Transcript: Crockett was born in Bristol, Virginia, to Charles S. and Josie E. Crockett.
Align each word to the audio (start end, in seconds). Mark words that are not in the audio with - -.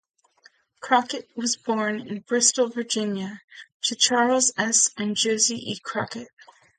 Crockett 0.79 1.29
was 1.35 1.55
born 1.57 1.99
in 2.01 2.21
Bristol, 2.21 2.69
Virginia, 2.69 3.43
to 3.83 3.93
Charles 3.95 4.51
S. 4.57 4.89
and 4.97 5.15
Josie 5.15 5.73
E. 5.73 5.77
Crockett. 5.77 6.29